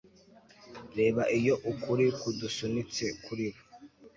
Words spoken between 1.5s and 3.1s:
ukuri kudusunitse